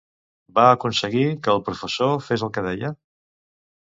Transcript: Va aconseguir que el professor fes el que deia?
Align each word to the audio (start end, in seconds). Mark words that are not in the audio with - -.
Va 0.59 0.63
aconseguir 0.77 1.25
que 1.47 1.51
el 1.53 1.61
professor 1.67 2.15
fes 2.29 2.47
el 2.47 2.53
que 2.57 2.63
deia? 2.69 2.91